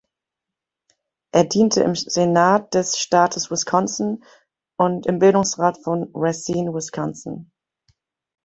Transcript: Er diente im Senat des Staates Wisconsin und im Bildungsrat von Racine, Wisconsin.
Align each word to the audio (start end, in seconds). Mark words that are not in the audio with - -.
Er 1.31 1.43
diente 1.43 1.83
im 1.83 1.93
Senat 1.93 2.73
des 2.73 2.97
Staates 2.97 3.51
Wisconsin 3.51 4.23
und 4.75 5.05
im 5.05 5.19
Bildungsrat 5.19 5.77
von 5.83 6.09
Racine, 6.15 6.73
Wisconsin. 6.73 7.51